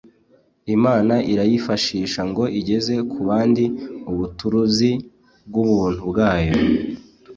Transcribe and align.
Imana 0.75 1.15
irayifashisha 1.31 2.21
ngo 2.29 2.43
igeze 2.59 2.93
ku 3.11 3.19
bandi 3.27 3.63
ubuturuzi 4.11 4.91
bw'ubuntu 5.47 6.01
bwayo. 6.09 6.55